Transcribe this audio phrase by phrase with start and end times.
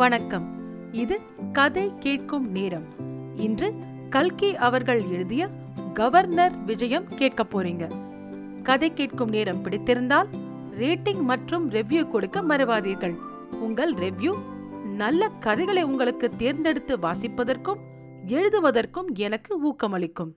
[0.00, 0.46] வணக்கம்.
[0.92, 1.20] இது
[1.52, 2.84] கதை கேட்கும் நேரம்.
[3.36, 3.74] இன்று
[4.10, 5.48] கல்கி அவர்கள் எழுதிய
[5.94, 7.92] கவர்னர் விஜயம் கேட்க போறீங்க.
[8.62, 10.28] கதை கேட்கும் நேரம் பிடித்திருந்தால்
[10.70, 13.14] ரேட்டிங் மற்றும் ரெவ்யூ கொடுக்க மறவாதீர்கள்.
[13.50, 14.38] உங்கள் ரெவ்யூ
[14.84, 17.80] நல்ல கதைகளை உங்களுக்கு தேர்ந்தெடுத்து வாசிப்பதற்கும்
[18.26, 20.32] எழுதுவதற்கும் எனக்கு ஊக்கமளிக்கும்.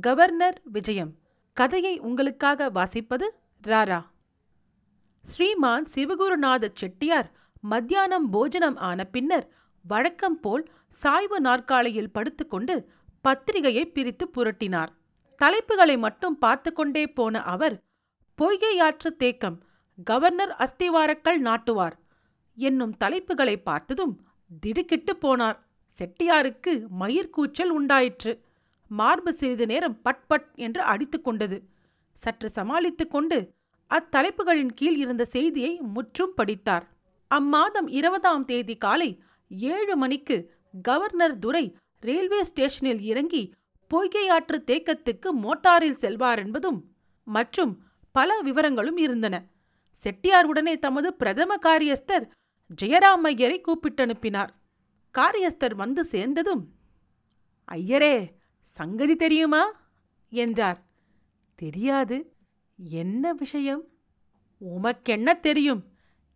[0.00, 1.14] கவர்னர் விஜயம்
[1.52, 3.28] கதையை உங்களுக்காக வாசிப்பது
[3.66, 4.02] ராரா.
[5.20, 9.52] ஸ்ரீமான் சிவகுருநாத செட்டியார் மத்தியானம் போஜனம் ஆன பின்னர்
[9.84, 12.88] வழக்கம் போல் சாய்வு நாற்காலியில் படுத்துக்கொண்டு
[13.20, 14.88] பத்திரிகையை பிரித்து புரட்டினார்.
[15.42, 17.82] தலைப்புகளை மட்டும் பார்த்து கொண்டே போன அவர்
[18.38, 19.60] பொய்கையாற்று தேக்கம்
[20.04, 21.92] கவர்னர் அஸ்திவாரக்கள் நாட்டுவார்
[22.54, 24.26] என்னும் தலைப்புகளை பார்த்ததும்
[24.60, 25.58] திடுக்கிட்டு போனார்.
[25.98, 28.44] செட்டியாருக்கு மயிர்கூச்சல் உண்டாயிற்று.
[28.88, 31.62] மார்பு சிறிது நேரம் பட் பட் என்று அடித்து கொண்டது.
[32.12, 33.52] சற்று சமாளித்துக் கொண்டு
[33.90, 36.86] அத்தலைப்புகளின் கீழ் இருந்த செய்தியை முற்றும் படித்தார்.
[37.34, 43.54] அம்மாதம் இருபதாம் தேதி காலை ஏழு மணிக்கு கவர்னர் துரை ரயில்வே ஸ்டேஷனில் இறங்கி
[43.94, 46.92] பொய்கையாற்று தேக்கத்துக்கு மோட்டாரில் செல்வார் என்பதும்
[47.24, 49.44] மற்றும் பல விவரங்களும் இருந்தன.
[49.92, 52.28] செட்டியார் உடனே தமது பிரதம காரியஸ்தர்
[52.82, 54.48] ஜெயராமையரை கூப்பிட்டனுப்பினார்.
[55.18, 56.68] காரியஸ்தர் வந்து சேர்ந்ததும்
[57.72, 58.28] ஐயரே
[58.62, 59.72] சங்கதி தெரியுமா?
[60.28, 60.86] என்றார்.
[61.54, 62.32] தெரியாது.
[62.76, 63.84] என்ன விஷயம்?
[64.60, 65.87] உமக்கென்ன தெரியும்?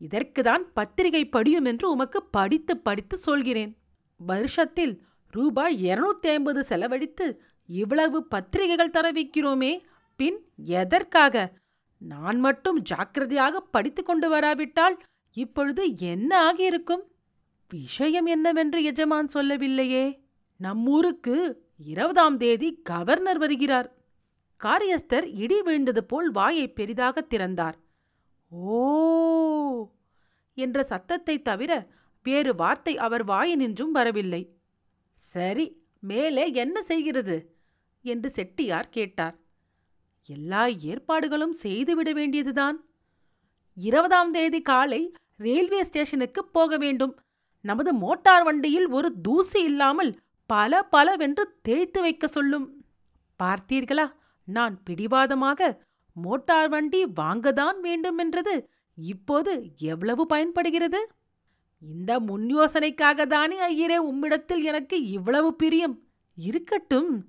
[0.03, 3.72] இதற்குதான் பத்திரிகை படியும் என்று உமக்கு படித்து படித்து சொல்கிறேன்.
[4.17, 4.95] வருஷத்தில்
[5.31, 9.73] ரூபாய் இருநூத்தி ஐம்பது செலவழித்து இவ்வளவு பத்திரிகைகள் தரவிக்கிறோமே
[10.17, 11.53] பின் எதற்காக?
[11.98, 14.97] நான் மட்டும் ஜாக்கிரதையாக படித்து கொண்டு வராவிட்டால்
[15.33, 17.05] இப்பொழுது என்ன ஆகியிருக்கும்?
[17.69, 20.05] விஷயம் என்னவென்று எஜமான் சொல்லவில்லையே.
[20.61, 21.36] நம்மூருக்கு
[21.78, 23.89] இருபதாம் தேதி கவர்னர் வருகிறார்.
[24.64, 27.78] காரியஸ்தர் இடி வீழ்ந்தது போல் வாயை பெரிதாக திறந்தார்.
[28.53, 29.91] ஓ!
[30.55, 31.89] என்ற சத்தத்தை தவிர
[32.27, 34.56] வேறு வார்த்தை அவர் வாயினின்றும் வரவில்லை.
[35.17, 37.36] சரி மேலே என்ன செய்கிறது?
[38.05, 39.36] என்று செட்டியார் கேட்டார்.
[40.29, 42.77] எல்லா ஏற்பாடுகளும் செய்துவிட வேண்டியதுதான்.
[43.77, 47.14] இருபதாம் தேதி காலை ரயில்வே ஸ்டேஷனுக்கு போக வேண்டும்.
[47.61, 50.13] நமது மோட்டார் வண்டியில் ஒரு தூசி இல்லாமல்
[50.46, 52.84] பல பலவென்று தேய்த்து வைக்க சொல்லும்.
[53.40, 54.07] பார்த்தீர்களா?
[54.48, 55.79] நான் பிடிவாதமாக
[56.12, 58.64] மோட்டார் வண்டி வாங்கதான் வேண்டுமென்றது
[58.95, 61.08] இப்போது எவ்வளவு பயன்படுகிறது?
[61.80, 66.02] இந்த முன் யோசனைக்காக தானே ஐயரே உம்மிடத்தில் எனக்கு இவ்வளவு பிரியம்.
[66.36, 67.24] இருக்கட்டும்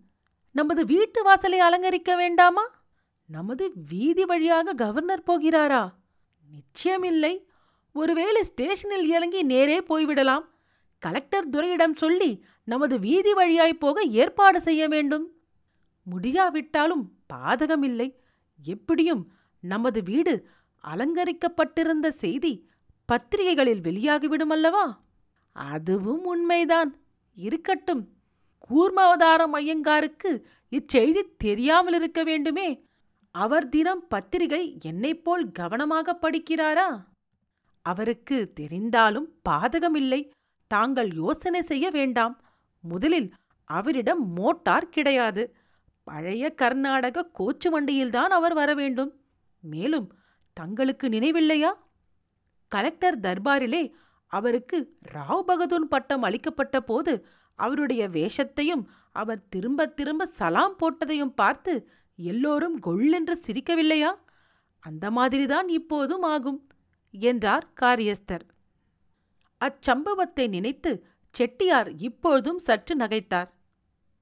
[0.52, 2.62] நமது வீட்டு வாசலை அலங்கரிக்க வேண்டாமா?
[3.26, 5.90] நமது வீதி வழியாக கவர்னர் போகிறாரா?
[6.52, 7.46] நிச்சயமில்லை.
[7.94, 10.46] ஒருவேளை ஸ்டேஷனில் இறங்கி நேரே போய்விடலாம்.
[11.00, 15.32] கலெக்டர் துரையிடம் சொல்லி நமது வீதி வழியாய் போக ஏற்பாடு செய்ய வேண்டும்.
[16.04, 18.16] முடியாவிட்டாலும் பாதகமில்லை.
[18.64, 20.34] எப்படியும் நமது வீடு
[20.84, 22.70] அலங்கரிக்கப்பட்டிருந்த செய்தி
[23.06, 24.86] பத்திரிகைகளில் வெளியாகிவிடும் அல்லவா
[25.52, 26.92] அதுவும் உண்மைதான்.
[27.36, 28.04] இருக்கட்டும்
[28.70, 30.32] கூர்மாவதாரம் ஐயங்காருக்கு
[30.72, 32.86] இச்செய்தி தெரியாமல் இருக்க வேண்டுமே.
[33.32, 36.90] அவர் தினம் பத்திரிகை என்னைப் போல் கவனமாக படிக்கிறாரா?
[37.82, 40.30] அவருக்கு தெரிந்தாலும் பாதகமில்லை.
[40.68, 42.36] தாங்கள் யோசனை செய்ய வேண்டாம்.
[42.82, 45.44] முதலில் அவரிடம் மோட்டார் கிடையாது.
[46.04, 49.22] பழைய கர்நாடக கோச்சு வண்டியில்தான் அவர் வர வேண்டும்.
[49.60, 50.14] மேலும்
[50.54, 51.74] தங்களுக்கு நினைவில்லையா?
[52.68, 53.92] கலெக்டர் தர்பாரிலே
[54.28, 57.26] அவருக்கு ராவ் பகதூன் பட்டம் அளிக்கப்பட்ட போது
[57.56, 64.16] அவருடைய வேஷத்தையும் அவர் திரும்ப திரும்ப சலாம் போட்டதையும் பார்த்து எல்லோரும் கொள்ளென்று சிரிக்கவில்லையா?
[64.80, 66.68] அந்த மாதிரிதான் இப்போதும் ஆகும்
[67.12, 68.46] என்றார் காரியஸ்தர்.
[69.66, 73.50] அச்சம்பவத்தை நினைத்து செட்டியார் இப்போதும் சற்று நகைத்தார்.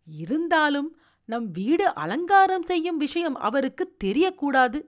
[0.06, 0.96] இருந்தாலும்
[1.32, 4.80] நம் வீடு அலங்காரம் செய்யும் விஷயம் அவருக்கு தெரியக்கூடாது.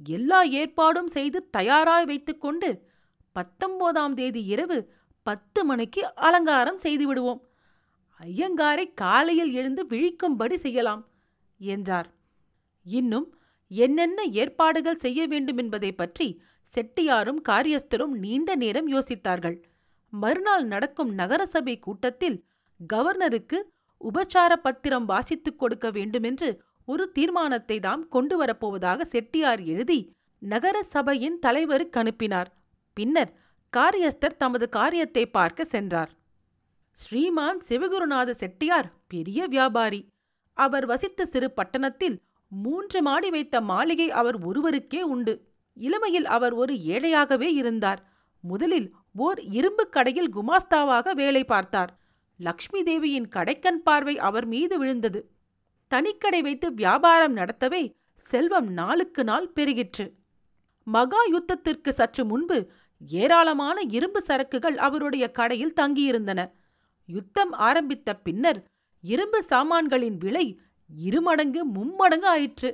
[0.00, 2.70] எல்லா ஏற்பாடும் செய்து தயாராய் வைத்துக்கொண்டு
[3.36, 4.78] பத்தொன்பதாம் தேதி இரவு
[5.26, 7.40] பத்து மணிக்கு அலங்காரம் செய்து விடுவோம்.
[8.20, 11.02] ஐயங்காரை காலையில் எழுந்து விழிக்கும்படி செய்யலாம்
[11.60, 12.08] என்றார்.
[12.86, 13.26] இன்னும்
[13.70, 16.28] என்னென்ன ஏற்பாடுகள் செய்ய வேண்டுமென்பதை பற்றி
[16.68, 19.56] செட்டியாரும் காரியஸ்தரும் நீண்ட நேரம் யோசித்தார்கள்.
[20.12, 22.38] மறுநாள் நடக்கும் நகரசபை கூட்டத்தில்
[22.80, 23.58] கவர்னருக்கு
[24.00, 32.00] உபச்சார பத்திரம் வாசித்துக் கொடுக்க வேண்டுமென்று ஒரு தீர்மானத்தை தாம் கொண்டு வரப்போவதாக செட்டியார் எழுதி நகர சபையின் தலைவருக்கு
[32.00, 32.56] அனுப்பினார்.
[32.92, 33.36] பின்னர்
[33.76, 36.10] காரியஸ்தர் தமது காரியத்தை பார்க்க சென்றார்.
[36.92, 40.08] ஸ்ரீமான் சிவகுருநாத செட்டியார் பெரிய வியாபாரி.
[40.52, 45.50] அவர் வசித்த சிறு பட்டணத்தில் மூன்று மாடி வைத்த மாளிகை அவர் ஒருவருக்கே உண்டு.
[45.74, 48.06] இளமையில் அவர் ஒரு ஏழையாகவே இருந்தார்.
[48.40, 51.97] முதலில் ஓர் இரும்பு கடையில் குமாஸ்தாவாக வேலை பார்த்தார்.
[52.38, 55.30] லக்ஷ்மி தேவியின் கடைக்கண் பார்வை அவர் மீது விழுந்தது.
[55.88, 60.12] தனிக்கடை வைத்து வியாபாரம் நடத்தவே செல்வம் நாளுக்கு நாள் பெருகிற்று.
[60.84, 62.70] மகா யுத்தத்திற்கு சற்று முன்பு
[63.08, 66.50] ஏராளமான இரும்பு சரக்குகள் அவருடைய கடையில் தங்கியிருந்தன.
[67.06, 68.64] யுத்தம் ஆரம்பித்த பின்னர்
[69.00, 72.70] இரும்பு சாமான்களின் விலை இருமடங்கு மும்மடங்கு ஆயிற்று.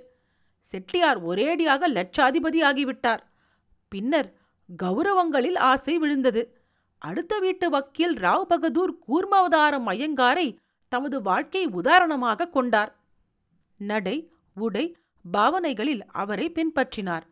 [0.61, 3.23] செட்டியார் ஒரேடியாக லட்சாதிபதி ஆகிவிட்டார்.
[3.89, 4.35] பின்னர்
[4.83, 6.64] கௌரவங்களில் ஆசை விழுந்தது.
[7.05, 10.57] அடுத்த வீட்டு வக்கீல் ராவ் பகதூர் கூர்மாவதாரம் ஐயங்காரை
[10.89, 12.93] தமது வாழ்க்கை உதாரணமாக கொண்டார்.
[13.79, 14.17] நடை
[14.55, 14.85] உடை
[15.33, 17.23] பாவனைகளில் அவரை பின்பற்றினார்.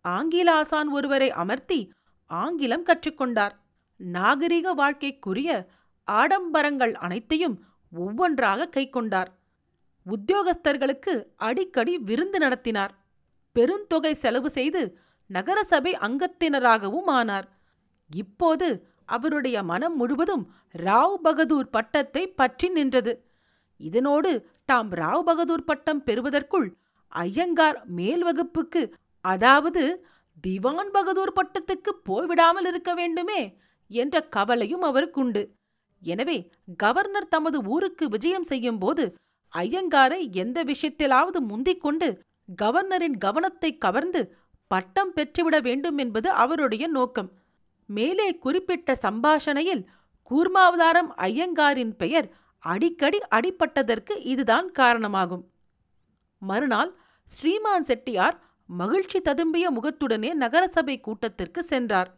[0.00, 1.92] ஆங்கில ஆசான் ஒருவரை அமர்த்தி
[2.26, 3.54] ஆங்கிலம் கற்றுக்கொண்டார்.
[3.96, 5.66] நாகரிக வாழ்க்கைக்குரிய
[6.06, 7.56] ஆடம்பரங்கள் அனைத்தையும்
[7.92, 9.30] ஒவ்வொன்றாக கைக்கொண்டார்.
[10.06, 12.94] உத்தியோகஸ்தர்களுக்கு அடிக்கடி விருந்து நடத்தினார்.
[13.54, 14.82] பெருந்தொகை செலவு செய்து
[15.26, 17.48] நகரசபை அங்கத்தினராகவும் ஆனார்.
[18.14, 18.68] இப்போது
[19.08, 20.44] அவருடைய மனம் முழுவதும்
[20.84, 23.12] ராவ் பகதூர் பட்டத்தை பற்றி நின்றது.
[23.80, 24.30] இதனோடு
[24.64, 26.68] தாம் ராவ் பகதூர் பட்டம் பெறுவதற்குள்
[27.12, 28.82] ஐயங்கார் மேல் வகுப்புக்கு
[29.24, 29.82] அதாவது
[30.44, 33.40] திவான் பகதூர் பட்டத்துக்கு போய்விடாமல் இருக்க வேண்டுமே
[33.90, 35.42] என்ற கவலையும் அவருக்குண்டு
[36.02, 36.36] எனவே
[36.76, 39.04] கவர்னர் தமது ஊருக்கு விஜயம் செய்யும் போது
[39.54, 42.08] ஐயங்காரை எந்த விஷயத்திலாவது முந்திக் கொண்டு
[42.62, 44.20] கவர்னரின் கவனத்தை கவர்ந்து
[44.70, 47.30] பட்டம் பெற்றுவிட வேண்டும் என்பது அவருடைய நோக்கம்.
[47.88, 49.82] மேலே குறிப்பிட்ட சம்பாஷணையில்
[50.30, 52.28] கூர்மாவதாரம் ஐயங்காரின் பெயர்
[52.64, 55.44] அடிக்கடி அடிப்பட்டதற்கு இதுதான் காரணமாகும்.
[56.42, 56.92] மறுநாள்
[57.32, 58.36] ஸ்ரீமான் செட்டியார்
[58.68, 62.10] மகிழ்ச்சி ததும்பிய முகத்துடனே நகரசபை கூட்டத்திற்கு சென்றார்.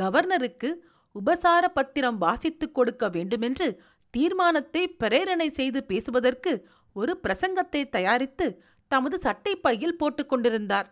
[0.00, 0.68] கவர்னருக்கு
[1.12, 3.68] உபசார பத்திரம் வாசித்துக் கொடுக்க வேண்டுமென்று
[4.14, 6.52] தீர்மானத்தை பிரேரணை செய்து பேசுவதற்கு
[6.96, 8.46] ஒரு பிரசங்கத்தை தயாரித்து
[8.90, 10.88] தமது சட்டைப்பையில் போட்டுக் கொண்டிருந்தார்.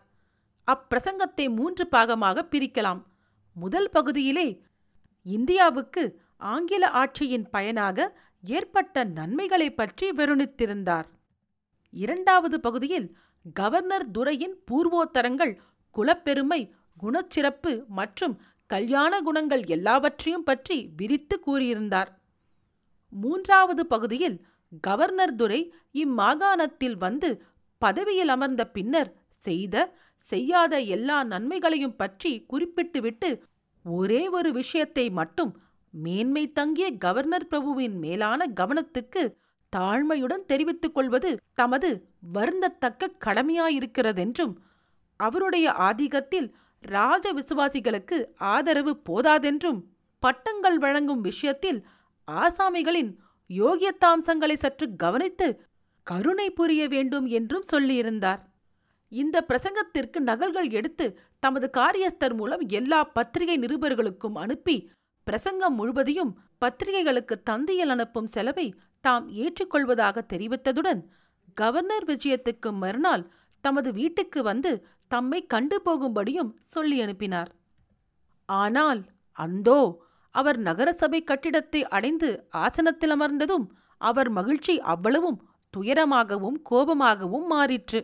[0.67, 3.01] அப்பிரசங்கத்தை மூன்று பாகமாக பிரிக்கலாம்.
[3.59, 4.47] முதல் பகுதியிலே
[5.25, 6.03] இந்தியாவுக்கு
[6.37, 7.97] ஆங்கில ஆட்சியின் பயனாக
[8.43, 11.07] ஏற்பட்ட நன்மைகளைப் பற்றி விவரணித்திருந்தார்
[11.93, 13.07] இரண்டாவது பகுதியில்
[13.53, 15.53] கவர்னர் துரையின் பூர்வோத்தரங்கள்
[15.95, 16.61] குலப்பெருமை
[17.03, 18.35] குணச்சிறப்பு மற்றும்
[18.69, 22.09] கல்யாண குணங்கள் எல்லாவற்றையும் பற்றி விரித்து கூறியிருந்தார்.
[23.13, 24.37] மூன்றாவது பகுதியில்
[24.81, 25.61] கவர்னர் துரை
[25.93, 27.29] இம்மாகாணத்தில் வந்து
[27.81, 29.75] பதவியில் அமர்ந்த பின்னர் செய்த
[30.21, 33.41] செய்யாத எல்லா நன்மைகளையும் பற்றி குறிப்பிட்டுவிட்டு
[33.83, 35.51] ஒரே ஒரு விஷயத்தை மட்டும்
[35.91, 39.35] மேன்மை தங்கிய கவர்னர் பிரபுவின் மேலான கவனத்துக்கு
[39.77, 44.53] தாழ்மையுடன் தெரிவித்துக் கொள்வது தமது வருந்தத்தக்க கடமையாயிருக்கிறதென்றும்
[45.17, 49.79] அவருடைய ஆதிக்கத்தில் ராஜ விசுவாசிகளுக்கு ஆதரவு போதாதென்றும்
[50.19, 51.85] பட்டங்கள் வழங்கும் விஷயத்தில்
[52.27, 53.11] ஆசாமிகளின்
[53.49, 55.47] யோகியத்தாம்சங்களை சற்று கவனித்து
[56.03, 58.41] கருணை புரிய வேண்டும் என்றும் சொல்லியிருந்தார்.
[59.11, 61.05] இந்த பிரசங்கத்திற்கு நகல்கள் எடுத்து
[61.39, 64.75] தமது காரியஸ்தர் மூலம் எல்லா பத்திரிகை நிருபர்களுக்கும் அனுப்பி
[65.27, 68.67] பிரசங்கம் முழுவதையும் பத்திரிகைகளுக்கு தந்தியில் அனுப்பும் செலவை
[69.03, 71.01] தாம் ஏற்றுக்கொள்வதாக தெரிவித்ததுடன்
[71.57, 73.23] கவர்னர் விஜயத்துக்கு மறுநாள்
[73.63, 74.71] தமது வீட்டுக்கு வந்து
[75.11, 77.49] தம்மை கண்டு போகும்படியும் சொல்லி அனுப்பினார்.
[78.49, 79.01] ஆனால்
[79.37, 79.79] அந்தோ
[80.35, 82.29] அவர் நகரசபை கட்டிடத்தை அடைந்து
[82.63, 83.65] ஆசனத்தில் அமர்ந்ததும்
[84.01, 85.39] அவர் மகிழ்ச்சி அவ்வளவும்
[85.73, 87.99] துயரமாகவும் கோபமாகவும் மாறிற்று.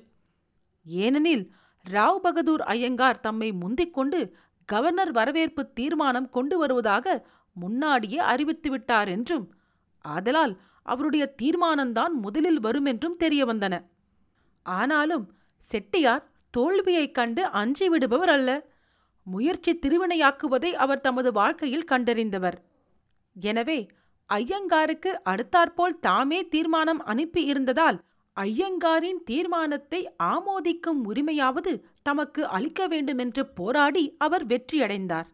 [0.86, 1.52] ஏனெனில்
[1.90, 4.36] ராவ் பகதூர் ஐயங்கார் தம்மை முந்திக் கொண்டு
[4.66, 9.52] கவர்னர் வரவேற்பு தீர்மானம் கொண்டு வருவதாக முன்னாடியே அறிவித்து விட்டார் என்றும்
[10.06, 13.86] ஆதலால் அவருடைய தீர்மானம்தான் முதலில் வரும் என்றும் தெரிய வந்தன.
[14.64, 18.70] ஆனாலும் செட்டியார் தோல்வியைக் கண்டு அஞ்சி விடுபவர் அல்ல.
[19.24, 22.58] முயற்சி திருவினையாக்குவதை அவர் தமது வாழ்க்கையில் கண்டறிந்தவர்.
[23.36, 23.88] எனவே
[24.30, 28.04] ஐயங்காருக்கு அடுத்தாற்போல் தாமே தீர்மானம் அனுப்பி இருந்ததால்
[28.38, 35.28] ஐயங்காரின் தீர்மானத்தை ஆமோதிக்கும் உரிமையாவது தமக்கு அளிக்க வேண்டுமென்று போராடி அவர் வெற்றியடைந்தார்.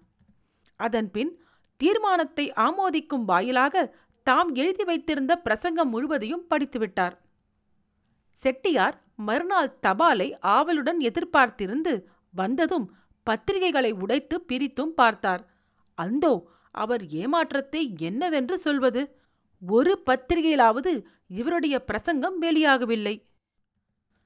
[0.79, 1.31] அதன்பின்
[1.77, 3.84] தீர்மானத்தை ஆமோதிக்கும் வாயிலாக
[4.27, 7.15] தாம் எழுதி வைத்திருந்த பிரசங்கம் முழுவதையும் படித்துவிட்டார்.
[8.38, 11.93] செட்டியார் மறுநாள் தபாலை ஆவலுடன் எதிர்பார்த்திருந்து
[12.34, 12.88] வந்ததும்
[13.27, 15.43] பத்திரிகைகளை உடைத்து பிரித்தும் பார்த்தார்.
[15.98, 16.34] அந்தோ
[16.75, 19.01] அவர் ஏமாற்றத்தை என்னவென்று சொல்வது?
[19.61, 20.91] ஒரு பத்திரிகையிலாவது
[21.27, 23.15] இவருடைய பிரசங்கம் வெளியாகவில்லை.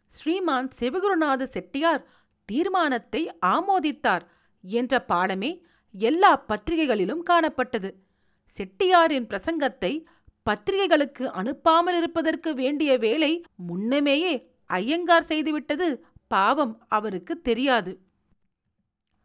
[0.07, 2.03] ஸ்ரீமான் சிவகுருநாத செட்டியார்
[2.45, 4.23] தீர்மானத்தை ஆமோதித்தார்
[4.63, 5.51] என்ற பாடமே
[5.95, 7.89] எல்லா பத்திரிகைகளிலும் காணப்பட்டது.
[8.55, 9.93] செட்டியாரின் பிரசங்கத்தை
[10.43, 13.31] பத்திரிகைகளுக்கு அனுப்பாமல் இருப்பதற்கு வேண்டிய வேலை
[13.67, 14.33] முன்னமேயே
[14.69, 15.87] ஐயங்கார் செய்துவிட்டது
[16.27, 17.91] பாவம் அவருக்கு தெரியாது.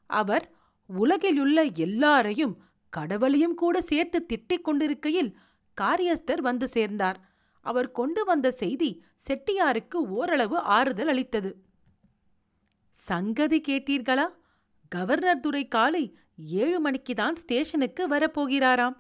[0.07, 0.45] அவர்
[0.87, 2.55] உலகிலுள்ள எல்லாரையும்
[2.93, 5.31] கடவுளையும் கூட சேர்த்து திட்டிக் கொண்டிருக்கையில்
[5.81, 7.19] காரியஸ்தர் வந்து சேர்ந்தார்.
[7.67, 8.91] அவர் கொண்டு வந்த செய்தி
[9.27, 11.51] செட்டியாருக்கு ஓரளவு ஆறுதல் அளித்தது.
[12.97, 14.27] சங்கதி கேட்டீர்களா?
[14.93, 16.05] கவர்னர் துரை காலை
[16.61, 18.97] ஏழு மணிக்கு தான் ஸ்டேஷனுக்கு வரப்போகிறாராம்.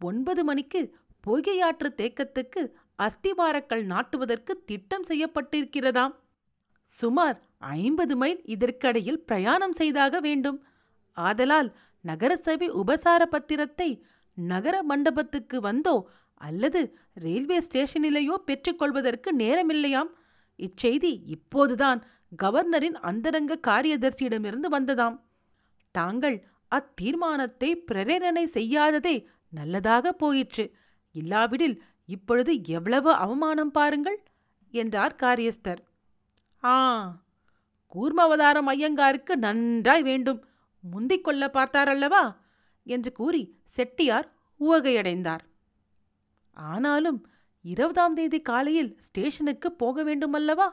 [0.00, 0.80] ஒன்பது மணிக்கு
[1.24, 2.62] பொய்கையாற்று தேக்கத்துக்கு
[2.98, 6.14] அஸ்திவாரக்கல் நாட்டுவதற்கு திட்டம் செய்யப்பட்டிருக்கிறதாம்.
[6.90, 10.58] சுமார் ஐம்பது மைல் இதற்கடையில் பிரயாணம் செய்தாக வேண்டும்.
[11.16, 11.70] ஆதலால்
[12.04, 13.90] நகரசபை உபசார பத்திரத்தை
[14.38, 15.96] நகர மண்டபத்துக்கு வந்தோ
[16.40, 16.80] அல்லது
[17.14, 20.10] ரயில்வே ஸ்டேஷனிலேயோ பெற்றுக்கொள்வதற்கு நேரமில்லையாம்.
[20.58, 22.00] இச்செய்தி இப்போதுதான்
[22.42, 25.16] கவர்னரின் அந்தரங்க காரியதர்சியிடமிருந்து வந்ததாம்.
[25.94, 26.36] தாங்கள்
[26.72, 29.16] அத்தீர்மானத்தை பிரேரணை செய்யாததே
[29.52, 30.64] நல்லதாக போயிற்று.
[31.14, 31.76] இல்லாவிடில்
[32.08, 34.18] இப்பொழுது எவ்வளவு அவமானம் பாருங்கள்
[34.74, 35.80] என்றார் காரியஸ்தர்.
[36.62, 36.74] ஆ
[37.94, 40.40] கூர்மாவதாரம் ஐயங்காருக்கு நன்றாய் வேண்டும்.
[40.84, 42.22] முந்திக் கொள்ள பார்த்தாரல்லவா
[42.82, 45.40] என்று கூறி செட்டியார் உவகையடைந்தார்.
[46.50, 47.26] ஆனாலும்
[47.62, 50.68] இருபதாம் தேதி காலையில் ஸ்டேஷனுக்கு போக வேண்டுமல்லவா?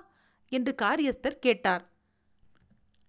[0.50, 1.90] என்று காரியஸ்தர் கேட்டார்.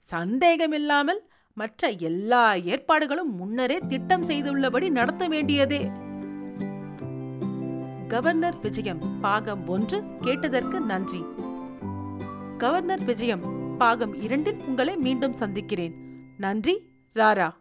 [0.00, 5.90] சந்தேகமில்லாமல் மற்ற எல்லா ஏற்பாடுகளும் முன்னரே திட்டம் செய்துள்ளபடி நடத்த வேண்டியதே.
[8.08, 11.24] கவர்னர் விஜயம் பாகம் ஒன்று கேட்டதற்கு நன்றி.
[12.58, 15.94] கவர்னர் விஜயம் பாகம் இரண்டில் உங்களை மீண்டும் சந்திக்கிறேன்.
[16.36, 17.52] நன்றி ராரா.